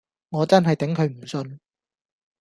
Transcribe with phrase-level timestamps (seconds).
[0.29, 1.59] 我真係頂佢唔順